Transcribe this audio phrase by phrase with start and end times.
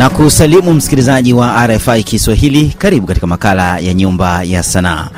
[0.00, 2.74] na kusalimu msikilizaji wa RFI Kiswahili.
[2.78, 5.08] Karibu katika makala ya Nyumba ya Sanaa.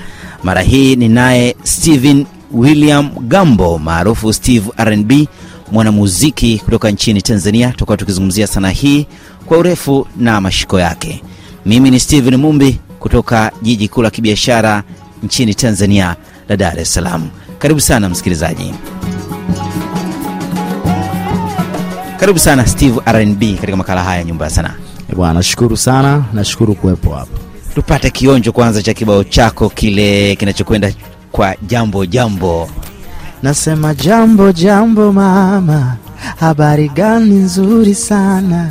[0.43, 5.13] Mara hii ni naye Steven William Gambo maarufu Steve RnB,
[5.73, 7.69] mwanamuziki kutoka nchini Tanzania.
[7.71, 9.07] Tutakuwa tukizungumzia sanaa hii
[9.47, 11.23] kwa urefu na mashiko yake.
[11.67, 14.83] Mimi ni Steven Mumbi kutoka jiji kuu la kibiashara
[15.23, 16.17] nchini Tanzania
[16.49, 17.29] la Dar es Salaam.
[17.59, 18.75] Karibu sana msikilizaji.
[22.23, 24.75] Karibu sana Steve RnB katika makala haya Nyumba ya Sanaa.
[25.17, 27.39] Bwana, nashukuru sana, nashukuru kuwepo hapa.
[27.75, 30.93] Tupate kionjo kwanza cha kibao chako kile kinachokwenda
[31.33, 32.71] kwa jambo jambo.
[33.43, 35.97] Nasema jambo jambo mama,
[36.41, 38.71] habari gani nzuri sana,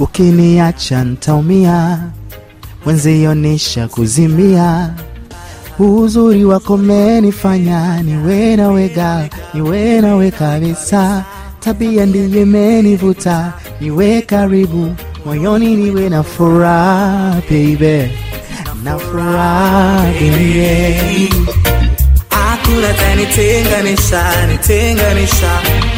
[0.00, 1.98] ukiniacha ntaumia,
[2.84, 4.90] mwenzionisha kuzimia,
[5.78, 11.24] uzuri wako menifanya niwe nawe gal, niwe nawe kabisa,
[11.64, 13.52] tabia ndiyo imenivuta.
[13.80, 14.94] Niwe karibu.
[15.26, 18.10] Moyoni, niwe na furaha baby,
[18.84, 21.30] na furaha baby.
[22.30, 25.50] Hakuna tanitenganisha nitenganisha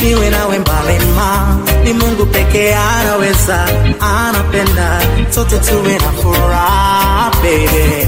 [0.02, 3.66] niwe nawe mbali ma ni mungu pekee anaweza
[4.00, 5.00] anapenda.
[5.30, 8.06] Sote tuwe na furaha baby.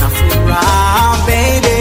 [0.00, 1.76] Na furaha baby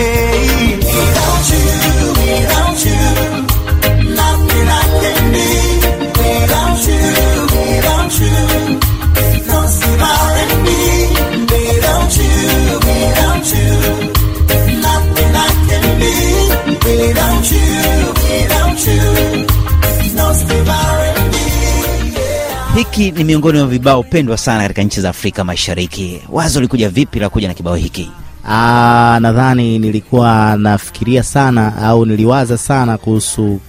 [22.76, 26.22] Hiki ni miongoni mwa vibao pendwa sana katika nchi za Afrika Mashariki.
[26.30, 28.12] Wazo likuja vipi la kuja na kibao hiki?
[28.50, 33.60] Ah, nadhani nilikuwa nafikiria sana au niliwaza sana kuhusu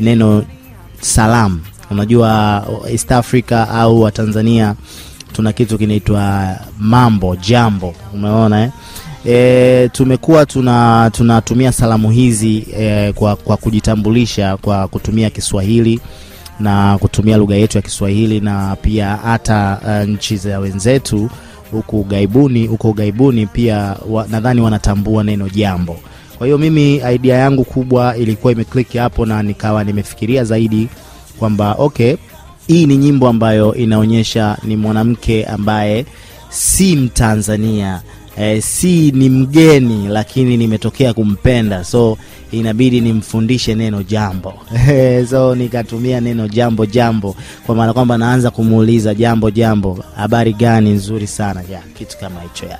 [0.00, 0.44] neno
[1.00, 1.60] salam.
[1.90, 4.74] Unajua East Africa au Watanzania
[5.32, 8.70] tuna kitu kinaitwa mambo jambo, umeona eh?
[9.28, 16.00] E, tumekuwa tuna tunatumia salamu hizi e, kwa, kwa kujitambulisha kwa kutumia Kiswahili
[16.60, 21.30] na kutumia lugha yetu ya Kiswahili na pia hata uh, nchi za wenzetu
[21.70, 25.96] huku ugaibuni huko ugaibuni pia wa, nadhani wanatambua neno jambo.
[26.38, 30.88] Kwa hiyo mimi idea yangu kubwa ilikuwa imeklik hapo na nikawa nimefikiria zaidi
[31.38, 32.16] kwamba okay,
[32.66, 36.06] hii ni nyimbo ambayo inaonyesha ni mwanamke ambaye
[36.48, 38.00] si Mtanzania
[38.38, 41.84] eh, si ni mgeni lakini nimetokea kumpenda.
[41.84, 42.18] So
[42.52, 44.54] inabidi nimfundishe neno jambo.
[45.30, 47.36] So nikatumia neno jambo jambo.
[47.66, 50.04] Kwa maana kwamba naanza kumuuliza jambo jambo.
[50.16, 52.78] Habari gani nzuri sana ya kitu kama hicho ya.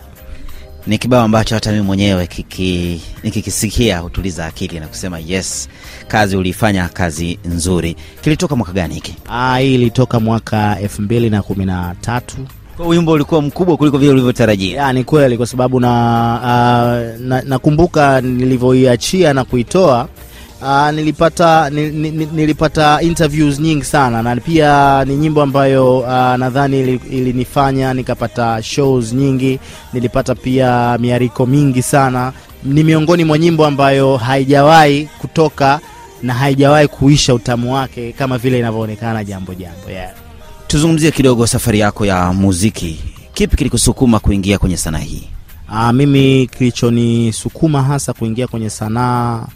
[0.86, 5.68] Ni kibao ambacho hata mimi mwenyewe kiki, nikikisikia hutuliza akili na kusema yes,
[6.08, 7.96] kazi uliifanya kazi nzuri.
[8.20, 9.14] Kilitoka mwaka gani hiki?
[9.28, 12.36] ah, hii ilitoka mwaka elfu mbili na kumi na tatu
[12.76, 14.92] Kwa wimbo ulikuwa mkubwa kuliko vile ulivyotarajia.
[14.92, 15.88] ni kweli kwa sababu na
[16.40, 20.08] uh, na- nakumbuka nilivyoiachia na kuitoa
[20.62, 26.08] uh, nilipata nil, ni, ni- nilipata interviews nyingi sana na pia ni nyimbo ambayo uh,
[26.36, 29.58] nadhani ili- ilinifanya nikapata shows nyingi
[29.92, 32.32] nilipata pia miariko mingi sana
[32.64, 35.80] ni miongoni mwa nyimbo ambayo haijawahi kutoka
[36.22, 40.10] na haijawahi kuisha utamu wake kama vile inavyoonekana jambo jambo yeah.
[40.66, 42.98] Tuzungumzie kidogo safari yako ya muziki.
[43.34, 45.22] Kipi kilikusukuma kuingia kwenye sanaa hii?
[45.68, 49.46] Aa, mimi kilichonisukuma hasa kuingia kwenye sanaa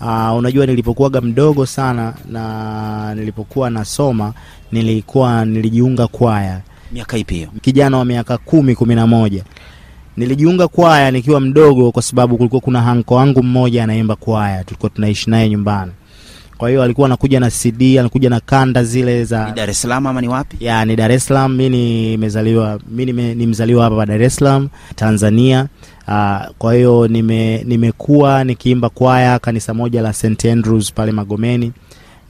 [0.00, 4.32] aa, unajua nilipokuwaga mdogo sana na nilipokuwa nasoma
[4.72, 6.60] nilikuwa nilijiunga kwaya
[6.92, 7.48] Miaka ipi hiyo?
[7.60, 9.44] kijana wa miaka kumi kumi na moja
[10.16, 15.30] nilijiunga kwaya nikiwa mdogo kwa sababu kulikuwa kuna hanko wangu mmoja anaimba kwaya tulikuwa tunaishi
[15.30, 15.92] naye nyumbani
[16.58, 20.06] kwa hiyo alikuwa anakuja na cd anakuja na kanda zile za Ni Dar es Salaam
[20.06, 20.56] ama ni wapi?
[20.64, 21.54] ya ni Dar es Salaam.
[21.56, 25.66] Mi nimezaliwa mi ni mzaliwa hapa Dar es Salaam Tanzania.
[26.08, 31.72] Uh, kwa hiyo nime nimekuwa nikiimba kwaya kanisa moja la St Andrews pale Magomeni,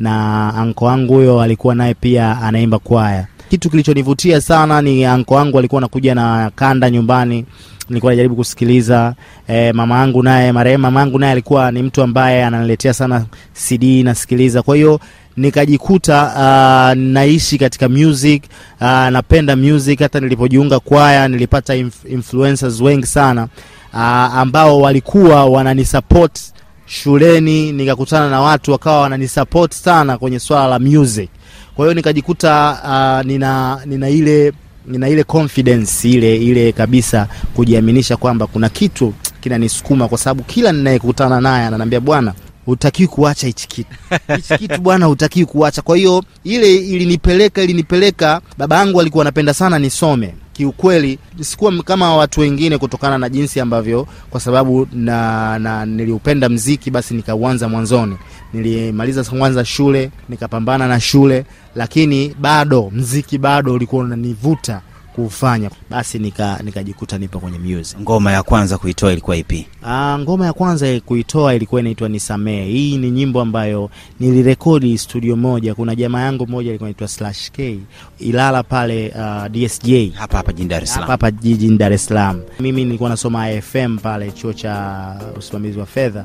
[0.01, 3.27] na anko wangu huyo alikuwa naye pia anaimba kwaya.
[3.51, 7.45] Kitu kilichonivutia sana ni anko wangu alikuwa anakuja na kanda nyumbani.
[7.89, 9.15] Nilikuwa najaribu kusikiliza
[9.49, 13.83] e, mama yangu naye marehemu mama yangu naye alikuwa ni mtu ambaye ananiletea sana CD
[14.03, 14.63] nasikiliza.
[14.63, 15.01] Kwa hiyo
[15.37, 16.23] nikajikuta
[16.95, 18.43] uh, naishi katika music
[18.81, 19.99] uh, napenda music.
[20.01, 23.49] Hata nilipojiunga kwaya nilipata inf- influencers wengi sana
[23.93, 24.01] uh,
[24.37, 26.41] ambao walikuwa wananisupport
[26.87, 27.73] shuleni.
[27.73, 31.31] Nikakutana na watu wakawa wananisupport sana kwenye swala la music
[31.79, 32.79] kwa hiyo nikajikuta
[33.21, 34.53] uh, nina nina ile
[34.87, 41.41] nina ile confidence ile ile kabisa kujiaminisha kwamba kuna kitu kinanisukuma kwa sababu kila ninayekutana
[41.41, 42.35] naye ananiambia bwana
[42.69, 43.91] hutakiwi kuacha hichi kitu.
[44.37, 45.83] Hichi kitu bwana hutakiwi kuacha.
[45.83, 50.35] Kwa hiyo ile ilinipeleka ilinipeleka baba yangu alikuwa anapenda sana nisome.
[50.53, 56.91] Kiukweli sikuwa kama watu wengine kutokana na jinsi ambavyo kwa sababu na, na niliupenda mziki
[56.91, 58.17] basi nikauanza mwanzoni.
[58.53, 61.45] Nilimaliza kwanza shule nikapambana na shule
[61.75, 64.81] lakini bado mziki bado ulikuwa unanivuta
[65.23, 70.53] kuufanya basi nika- nipo kwenye music ngoma ya kwanza kuitoa ilikuwa ipi Aa, ngoma ya
[70.53, 72.65] kwanza kuitoa ilikuwa inaitwa Nisamee.
[72.65, 75.75] Hii ni nyimbo ambayo nilirekodi studio moja.
[75.75, 77.79] Kuna jamaa yangu mmoja alikuwa anaitwa Slash K
[78.19, 82.41] Ilala pale uh, DSJ hapa hapa jijini dar es salaam hapa jijini Dar es Salaam.
[82.61, 86.25] Mimi nilikuwa nasoma IFM pale chuo cha usimamizi wa fedha.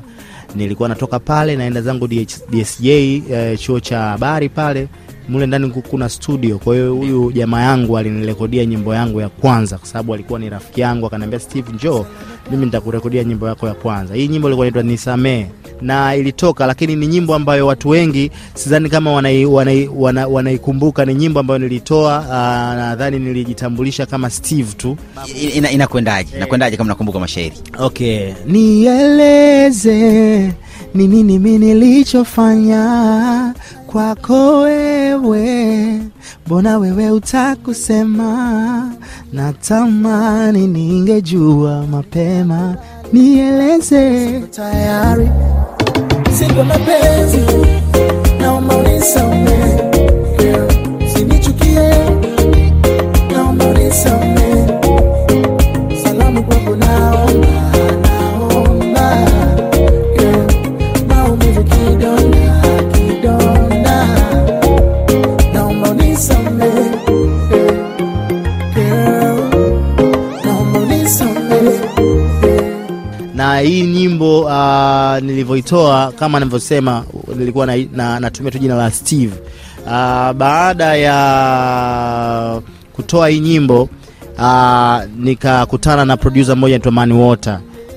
[0.54, 2.08] Nilikuwa natoka pale naenda zangu
[2.50, 4.88] DSJ eh, chuo cha habari pale
[5.28, 6.58] mule ndani kuna studio.
[6.58, 10.80] Kwa hiyo huyu jamaa yangu alinirekodia nyimbo yangu ya kwanza, kwa sababu alikuwa ni rafiki
[10.80, 11.06] yangu.
[11.06, 12.06] Akaniambia, Steve, njoo
[12.50, 14.14] mimi nitakurekodia nyimbo yako ya kwanza.
[14.14, 15.46] Hii nyimbo ilikuwa inaitwa Nisamee
[15.80, 21.40] na ilitoka, lakini ni nyimbo ambayo watu wengi sidhani kama wanaikumbuka Wana, wana, ni nyimbo
[21.40, 24.96] ambayo nilitoa, ah, nadhani nilijitambulisha kama Steve tu
[25.72, 26.28] Inakwendaje?
[26.30, 29.92] ina- inakwendaje kama nakumbuka mashairi Okay, nieleze
[30.94, 33.54] ni nini mi nilichofanya
[33.94, 36.00] kwako wewe,
[36.46, 38.90] mbona wewe utakusema?
[39.32, 42.76] Natamani ningejua mapema,
[43.12, 44.40] nieleze.
[44.50, 45.28] tayari.
[46.38, 47.38] Siko mapenzi
[48.40, 49.83] naomba unisamehe
[75.20, 77.04] nilivyoitoa kama nilivyosema
[77.36, 79.32] nilikuwa na, na, natumia tu jina la Steve.
[79.86, 79.90] Uh,
[80.32, 82.60] baada ya
[82.92, 83.88] kutoa hii nyimbo
[84.38, 87.12] uh, nikakutana na producer mmoja anaitwa Mani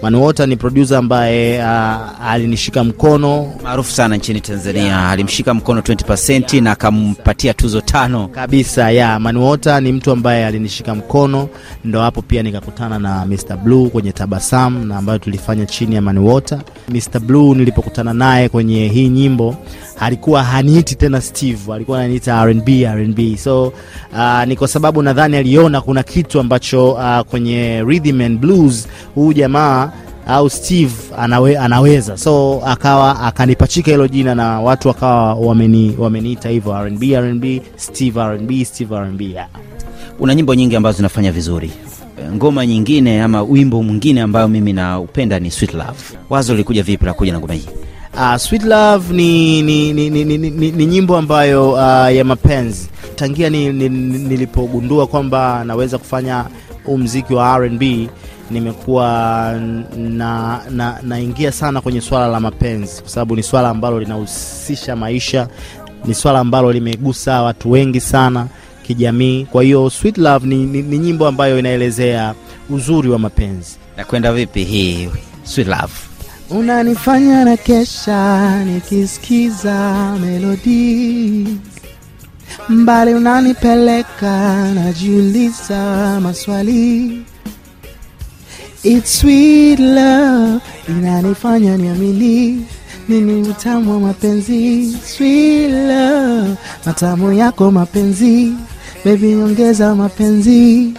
[0.01, 3.53] Water ni producer ambaye uh, alinishika mkono.
[3.63, 5.09] Maarufu sana nchini tanzania.
[5.09, 8.27] Alimshika mkono 20 na akampatia tuzo tano.
[8.27, 11.49] Kabisa ya Manuota ni mtu ambaye alinishika mkono,
[11.85, 16.61] ndo hapo pia nikakutana na Mr Blue kwenye Tabasamu na ambayo tulifanya chini ya Manuota.
[16.89, 19.55] Mr Blue nilipokutana naye kwenye hii nyimbo
[19.99, 23.37] alikuwa haniiti tena Steve, alikuwa ananiita R&B R&B.
[23.37, 23.67] So
[24.13, 29.33] uh, ni kwa sababu nadhani aliona kuna kitu ambacho uh, kwenye rhythm and blues huyu
[29.33, 29.91] jamaa
[30.27, 36.73] au Steve anawe, anaweza so akawa akanipachika hilo jina na watu wakawa wameni, wameniita hivyo
[36.75, 39.47] R&B R&B Steve R&B Steve R&B yeah.
[40.19, 41.71] una nyimbo nyingi ambazo zinafanya vizuri
[42.35, 45.99] ngoma nyingine ama wimbo mwingine ambayo mimi naupenda ni sweet love
[46.29, 47.65] wazo lilikuja vipi la kuja na ngoma hii
[48.17, 52.89] Uh, Sweet Love ni, ni, ni, ni, ni, ni, ni nyimbo ambayo uh, ya mapenzi
[53.15, 56.45] tangia ni, ni, ni, nilipogundua kwamba naweza kufanya
[56.83, 58.09] huu mziki wa R&B
[58.51, 59.07] nimekuwa
[59.97, 65.47] na, na, naingia sana kwenye swala la mapenzi kwa sababu ni swala ambalo linahusisha maisha,
[66.05, 68.47] ni swala ambalo limegusa watu wengi sana
[68.83, 69.45] kijamii.
[69.45, 72.33] Kwa hiyo Sweet Love ni, ni, ni nyimbo ambayo inaelezea
[72.69, 73.77] uzuri wa mapenzi.
[73.97, 75.09] nakwenda vipi hii
[75.43, 75.93] sweet love
[76.49, 81.47] Unanifanya na kesha nikisikiza melodi
[82.69, 87.21] mbali, unanipeleka najiuliza maswali.
[88.83, 92.65] It's sweet love inanifanya niamini
[93.09, 94.93] nini utamu wa mapenzi.
[95.05, 98.53] Sweet love matamu yako mapenzi,
[99.05, 100.93] baby ongeza mapenzi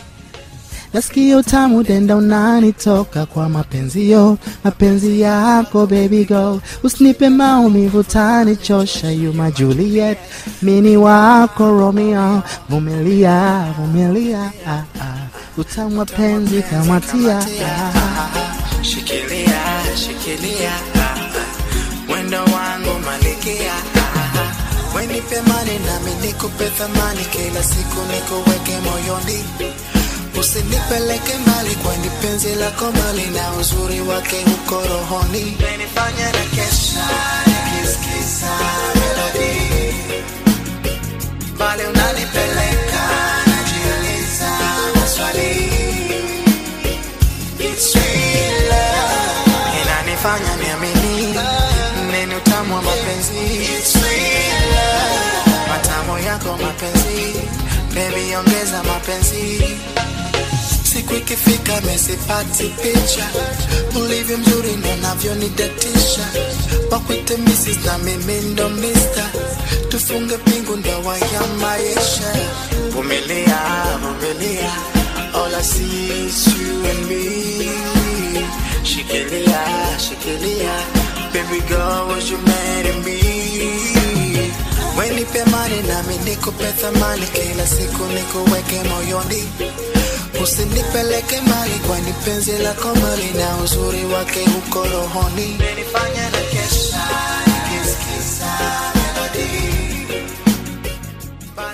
[0.94, 9.50] nasikia utamu denda unanitoka kwa mapenzi yo mapenzi yako baby go usinipe maumivu tanichosha yuma
[9.50, 10.18] Juliet
[10.62, 15.16] mini wako Romeo vumilia vumilia ah, ah.
[15.56, 18.28] utamu wa penzi kamatia ah.
[18.82, 19.62] Shikilia,
[19.96, 21.18] shikilia, ah.
[22.54, 22.98] wangu
[26.26, 29.37] nikupe thamani, kila siku nikuweke moyoni,
[30.48, 35.56] usinipeleke mbali, kwani penzi lako mali na uzuri wake huko rohoni,
[41.54, 41.82] mbali
[50.56, 51.34] niamini
[52.12, 52.74] nini utamu
[56.18, 57.34] yako mapenzi
[57.94, 59.62] Baby ongeza mapenzi
[61.08, 63.28] Siku ikifika mesipati picha.
[64.00, 66.26] Ulivyo mzuri ndo navyonidatisha
[66.90, 69.30] pakwite Mrs na mimi ndo mista,
[69.88, 72.32] tufunge pingu ndoa ya maisha.
[72.92, 73.58] Vumilia
[74.02, 74.72] vumilia.
[75.34, 75.54] All
[78.82, 79.60] shikilia
[79.98, 80.72] shikilia.
[81.32, 83.20] Baby girl was you marry me?
[84.98, 87.26] Wenipe mani nami nikupe thamani.
[87.26, 89.48] Kila siku nikuweke moyoni
[90.42, 95.56] usinipeleke mbali kwani penzi lako mali na uzuri wake huko rohoni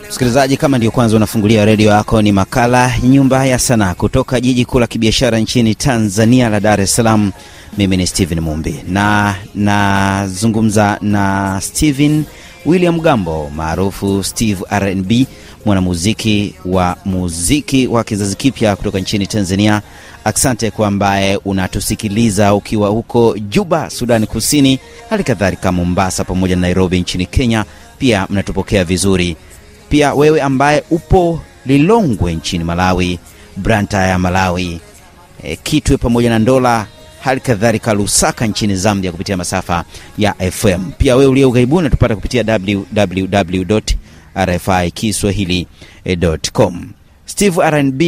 [0.08, 4.78] Msikilizaji, kama ndio kwanza unafungulia redio yako, ni makala Nyumba ya Sanaa kutoka jiji kuu
[4.78, 7.32] la kibiashara nchini Tanzania la Dar es Salaam.
[7.78, 12.24] Mimi ni Steven Mumbi na nazungumza na Steven
[12.66, 15.12] William Gambo maarufu Steve RnB,
[15.64, 19.82] mwanamuziki wa muziki wa kizazi kipya kutoka nchini Tanzania.
[20.24, 24.78] Asante kwa ambaye unatusikiliza ukiwa huko Juba, Sudani Kusini,
[25.10, 27.64] hali kadhalika Mombasa pamoja na Nairobi nchini Kenya.
[27.98, 29.36] Pia mnatupokea vizuri
[29.88, 33.18] pia wewe ambaye upo Lilongwe nchini Malawi,
[33.56, 34.80] Branta ya Malawi,
[35.42, 36.86] e, Kitwe pamoja na Ndola,
[37.20, 39.84] hali kadhalika Lusaka nchini Zambia kupitia masafa
[40.18, 40.90] ya FM.
[40.98, 42.44] Pia wewe ulio ughaibuni unatupata kupitia
[44.36, 46.88] www.rfikiswahili.com.
[47.26, 48.02] Steve RnB,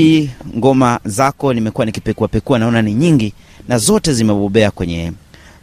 [0.57, 3.33] ngoma zako nimekuwa nikipekuapekua, naona ni nyingi
[3.69, 5.13] na zote zimebobea kwenye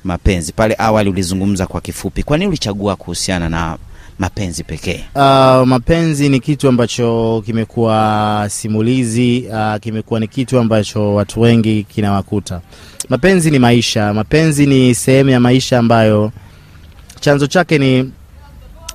[0.03, 0.51] mapenzi.
[0.53, 3.77] Pale awali ulizungumza kwa kifupi, kwa nini ulichagua kuhusiana na
[4.19, 5.03] mapenzi pekee?
[5.15, 5.21] Uh,
[5.67, 12.61] mapenzi ni kitu ambacho kimekuwa simulizi uh, kimekuwa ni kitu ambacho watu wengi kinawakuta.
[13.09, 16.31] Mapenzi ni maisha, mapenzi ni sehemu ya maisha ambayo
[17.19, 18.11] chanzo chake ni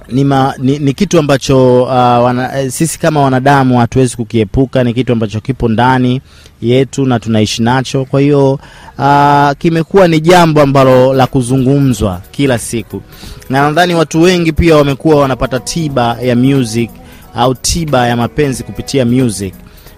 [0.09, 4.85] ni, ma, ni, ni kitu ambacho uh, wana, eh, sisi kama wanadamu hatuwezi kukiepuka.
[4.85, 6.21] Ni kitu ambacho kipo ndani
[6.63, 8.05] yetu na tunaishi nacho.
[8.05, 8.53] Kwa hiyo
[8.99, 13.03] uh, kimekuwa ni jambo ambalo la kuzungumzwa kila siku,
[13.51, 16.91] na nadhani watu wengi pia wamekuwa wanapata tiba ya music
[17.35, 19.55] au tiba ya mapenzi kupitia music.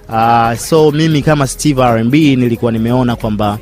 [0.09, 3.59] Uh, so mimi kama Steve RnB nilikuwa nimeona kwamba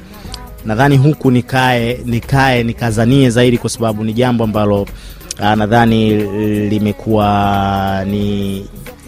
[0.64, 4.86] nadhani huku nikae nikae nikazanie zaidi, kwa sababu ni jambo ambalo
[5.38, 6.14] nadhani
[6.68, 8.54] limekuwa ni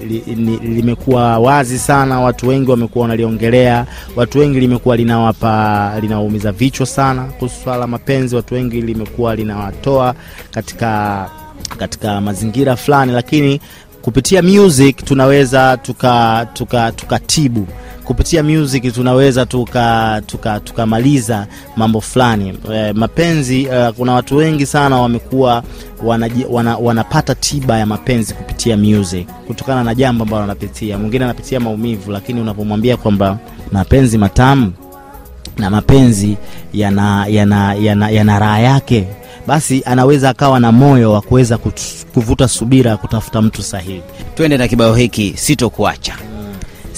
[0.08, 6.86] li, ni, limekuwa wazi sana, watu wengi wamekuwa wanaliongelea, watu wengi limekuwa linawapa linawaumiza vichwa
[6.86, 10.14] sana kuhusu swala la mapenzi, watu wengi limekuwa linawatoa
[10.50, 11.26] katika
[11.78, 13.60] katika mazingira fulani, lakini
[14.02, 17.66] kupitia music tunaweza tuka tuka tukatibu
[18.10, 20.86] kupitia music tunaweza tukamaliza tuka, tuka
[21.76, 22.58] mambo fulani.
[22.74, 25.62] E, mapenzi e, kuna watu wengi sana wamekuwa
[26.50, 30.98] wana, wanapata tiba ya mapenzi kupitia music kutokana na jambo ambalo wanapitia.
[30.98, 33.38] Mwingine anapitia maumivu lakini unapomwambia kwamba
[33.72, 34.72] mapenzi matamu
[35.58, 36.36] na mapenzi
[36.72, 39.08] yana yana yana, yana raha yake
[39.46, 41.58] basi anaweza akawa na moyo wa kuweza
[42.14, 44.02] kuvuta subira kutafuta mtu sahihi.
[44.34, 46.14] Twende na kibao hiki, sitokuacha.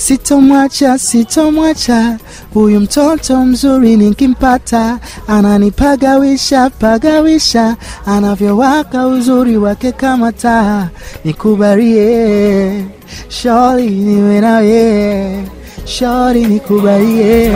[0.06, 2.18] Sitomwacha, sitomwacha.
[2.54, 10.88] Huyu mtoto mzuri nikimpata, ananipagawisha pagawisha, anavyowaka uzuri wake kama taa,
[11.24, 12.84] nikubalie
[13.28, 15.44] shori niwe nawe,
[15.84, 17.48] shori nikubalie.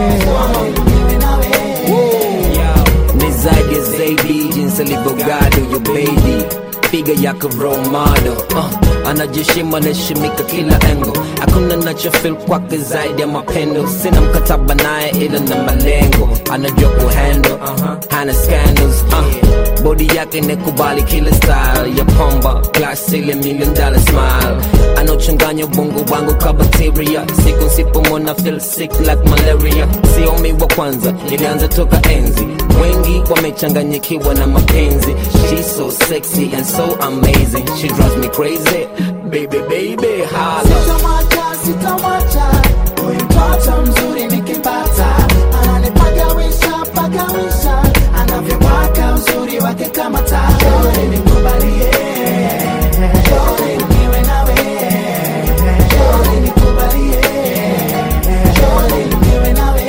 [3.14, 5.80] Ni zaidi jinsi alivyogado yo
[6.90, 7.88] piga yako role
[8.28, 11.12] uh, anajishima naheshimika kila engo.
[11.40, 13.88] Hakuna nachofil kwake zaidi ya mapendo.
[14.02, 16.28] Sina mkataba naye ila na malengo.
[16.52, 23.34] Anajua kuhandle uh, hana scandals uh, bodi yake nekubali kila style ya pomba class ile
[23.34, 24.56] million dollar smile.
[24.96, 27.24] Anauchanganya ubongo wangu ka bacteria.
[27.44, 29.86] Siku nsipomona feel sick like malaria.
[30.14, 32.46] Siomi wa kwanza ilianza toka enzi.
[32.82, 35.14] Wengi wamechanganyikiwa na mapenzi.
[35.50, 37.66] She's so sexy and so amazing.
[37.80, 38.86] She drives me crazy
[39.30, 42.46] baby baby hala Sitamwacha, sitamwacha
[43.02, 45.16] huyu mtoto mzuri nikimpata,
[45.62, 47.82] ananipagawisha pagawisha,
[48.16, 50.48] anavyowaka uzuri wake kama taa.
[50.60, 51.90] Shauri nikubalie,
[53.28, 54.56] shauri niwe nawe,
[55.90, 57.22] shauri nikubalie,
[58.54, 59.86] shauri niwe nawe.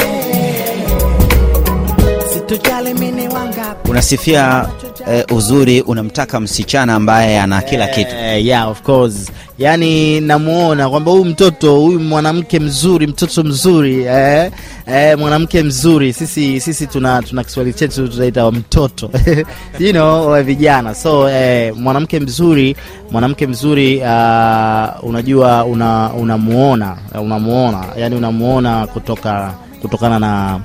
[2.34, 4.68] Sitojali mimi ni wangapi, Unasifia
[5.12, 9.32] eh, uzuri unamtaka msichana ambaye ana kila kitu Eh, yeah, of course.
[9.60, 14.52] Yani namuona kwamba huyu mtoto huyu mwanamke mzuri, mtoto mzuri eh,
[14.88, 16.14] eh, mwanamke mzuri.
[16.14, 19.10] Sisi sisi tuna tuna Kiswahili chetu tunaita mtoto
[19.80, 20.96] you know, vijana.
[20.96, 22.76] So eh, mwanamke mzuri,
[23.12, 30.60] mwanamke mzuri uh, unajua una unamuona unamuona yani unamuona kutoka kutokana na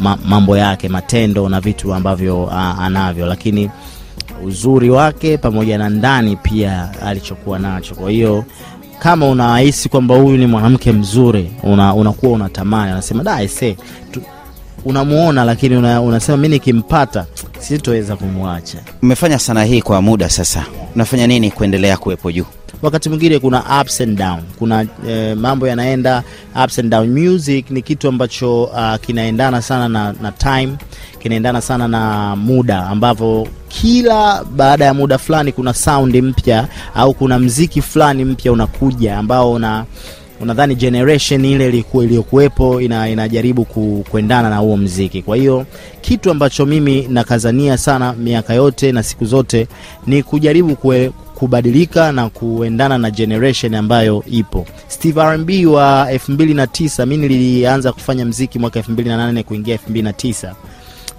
[0.00, 3.70] ma, mambo yake, matendo na vitu ambavyo uh, anavyo, lakini
[4.44, 7.94] uzuri wake pamoja na ndani pia alichokuwa nacho.
[7.94, 8.44] Kwa hiyo
[8.98, 13.76] kama unahisi kwamba huyu ni mwanamke mzuri, una, unakuwa unatamani, anasema da ese
[14.84, 17.26] unamuona, lakini una, unasema mi nikimpata
[17.58, 18.78] sitoweza kumwacha.
[19.02, 22.44] umefanya sanaa hii kwa muda sasa unafanya nini kuendelea kuwepo juu
[22.82, 24.40] wakati mwingine kuna ups and down.
[24.58, 26.22] Kuna eh, mambo yanaenda
[26.64, 27.08] ups and down.
[27.28, 30.72] Music ni kitu ambacho uh, kinaendana sana na, na time
[31.18, 37.38] kinaendana sana na muda ambavyo kila baada ya muda fulani kuna sound mpya au kuna
[37.38, 39.84] mziki fulani mpya unakuja ambao una
[40.40, 45.22] unadhani generation ile iliyokuwepo ina, inajaribu ku, kuendana na huo mziki.
[45.22, 45.66] Kwa hiyo
[46.00, 49.68] kitu ambacho mimi nakazania sana miaka yote na siku zote
[50.06, 50.76] ni kujaribu
[51.36, 54.66] kubadilika na kuendana na generation ambayo ipo.
[54.88, 60.52] Steve rb wa 29 mi nilianza kufanya mziki mwaka 28 kuingia 29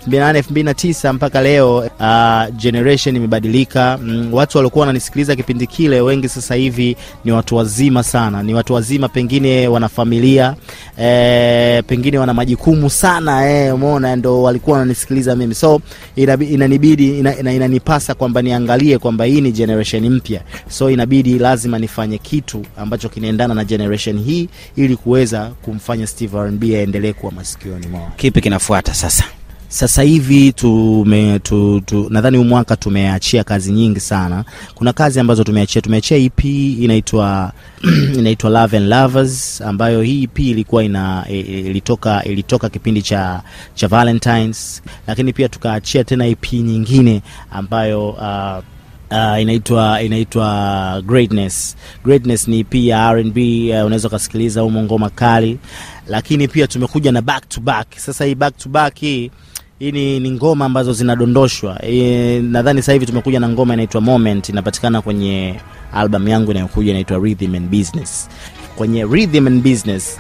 [0.08, 4.00] 2008 2009 mpaka leo uh, generation imebadilika.
[4.04, 8.44] Mm, watu waliokuwa wananisikiliza kipindi kile wengi sasa hivi ni watu wazima sana.
[8.44, 10.56] Ni watu wazima pengine wana familia
[11.02, 15.56] e, pengine wana majukumu sana e, umeona ndo walikuwa wananisikiliza mimi.
[15.56, 15.82] So
[16.16, 20.42] inanibidi ina, ina, inanipasa kwamba niangalie kwamba hii ni generation mpya.
[20.70, 26.64] So inabidi lazima nifanye kitu ambacho kinaendana na generation hii ili kuweza kumfanya steve rb
[26.64, 28.12] aendelee kuwa masikioni mwao.
[28.16, 29.24] Kipi kinafuata sasa
[29.70, 34.46] sasa hivi tume tu, tu, nadhani mwaka tumeachia kazi nyingi sana.
[34.76, 35.82] Kuna kazi ambazo tumeachia.
[35.82, 37.52] Tumeachia ep inaitwa
[38.20, 43.42] inaitwa love and lovers ambayo hii ep ilikuwa ina i- i- ilitoka ilitoka kipindi cha
[43.76, 44.82] cha valentines.
[45.08, 47.22] Lakini pia tukaachia tena ep nyingine
[47.52, 48.64] ambayo uh,
[49.12, 51.76] Uh, inaitwa inaitwa greatness.
[52.06, 55.58] Greatness ni pia rnb uh, unaweza ukasikiliza humo ngoma kali.
[56.08, 57.88] Lakini pia tumekuja na back to back.
[57.98, 59.32] Sasa hii back to back hii
[59.80, 61.86] hii ni, ni ngoma ambazo zinadondoshwa.
[61.86, 65.56] E, nadhani sasa hivi tumekuja na ngoma inaitwa moment inapatikana kwenye
[65.94, 68.30] album yangu inayokuja inaitwa rhythm and business.
[68.76, 70.18] Kwenye rhythm and business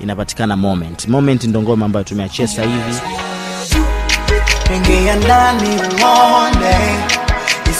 [0.00, 1.08] inapatikana moment.
[1.08, 2.94] Moment ndo ngoma ambayo tumeachia sasa hivi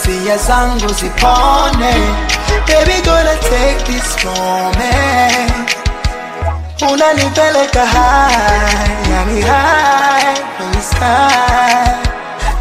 [0.06, 1.94] hisia zangu zipone
[2.66, 5.76] baby gonna take this moment.
[6.92, 11.90] Unanipeleka high yani high kwenye sky.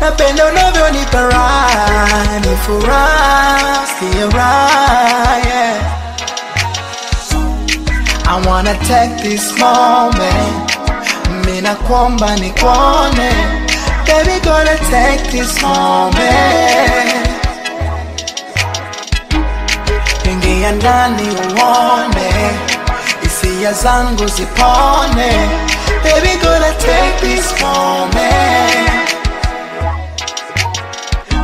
[0.02, 6.00] Napenda unavyonipa raha ni furaha sikia raha yeah.
[8.26, 10.72] I wanna take this moment.
[11.46, 13.32] Mina kwamba nikuone.
[14.08, 17.13] Baby gonna take this moment
[20.32, 22.52] ingia ndani uone
[23.22, 25.50] hisia zangu zipone.
[26.04, 27.54] Baby gonna take this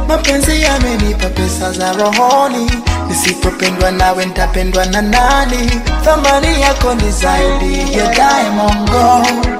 [0.07, 2.71] mapenzi yamenipa pesa za rohoni.
[3.07, 5.81] Nisipopendwa nawe ntapendwa na nani?
[6.05, 9.58] Thamani yako ni zaidi ya diamond gold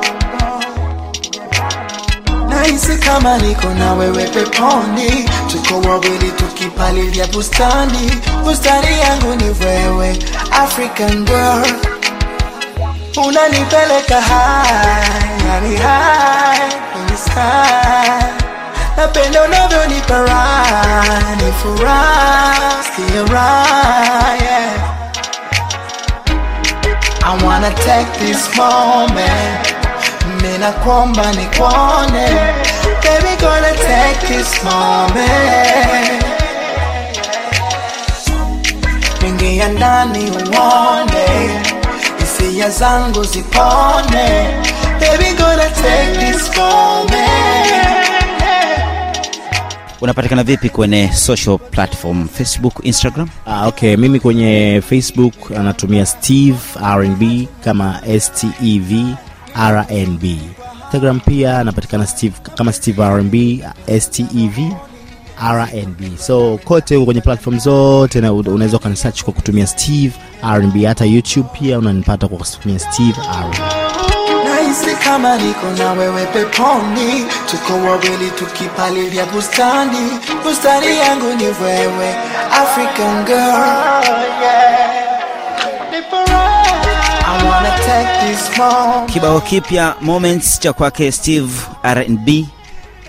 [2.80, 5.30] nahisi kama niko na wewe peponi.
[5.52, 8.12] Tuko wawili tukipalilia bustani.
[8.44, 10.18] Bustani yangu ni wewe
[10.52, 11.66] african girl.
[13.28, 15.40] Unanipeleka high
[18.98, 22.56] napenda unavyonipa raha furaha.
[27.22, 29.76] I wanna take this moment
[30.42, 32.28] mina nakuomba nikuone.
[33.04, 36.24] Baby gonna take this moment.
[39.28, 41.50] Ingia ndani uone.
[42.20, 44.48] Hisia zangu zipone.
[45.00, 47.20] Baby gonna take this moment.
[50.02, 52.28] Unapatikana vipi kwenye social platform?
[52.38, 53.30] Facebook instagram?
[53.46, 53.96] Ah, okay.
[53.98, 56.58] Mimi kwenye facebook anatumia steve
[56.96, 58.92] rnb kama stev
[59.60, 60.24] rnb
[60.86, 63.34] instagram pia anapatikana steve kama steve rnb
[64.00, 64.58] stev
[65.52, 70.12] rnb so kote kwenye platform zote unaweza ukanisearch kwa kutumia steve
[70.56, 73.56] rnb hata youtube pia unanipata kwa kutumia steve rnb
[74.46, 80.10] nahisi kama niko na wewe peponi, tuko wawili tukipalilia bustani,
[80.44, 82.16] bustani yangu ni wewe,
[82.52, 83.52] African girl.
[84.08, 84.89] Moment.
[89.06, 91.52] Kibao kipya Moments cha kwake Steve
[91.84, 92.46] R&B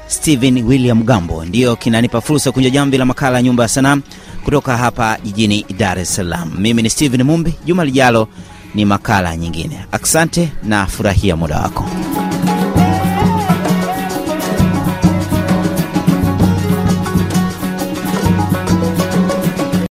[0.06, 3.96] Steven William Gambo ndiyo kinanipa fursa kunja jambi la makala ya Nyumba ya Sanaa
[4.44, 6.52] kutoka hapa jijini Dar es Salaam.
[6.58, 7.54] Mimi ni Steven Mumbi.
[7.64, 8.28] Juma lijalo
[8.74, 9.80] ni makala nyingine.
[9.92, 11.84] Asante na furahia muda wako.